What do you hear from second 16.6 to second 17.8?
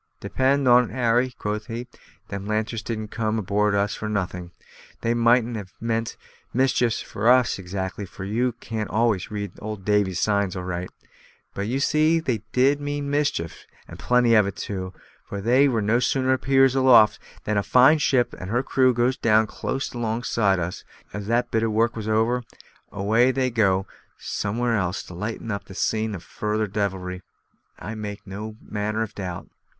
aloft than a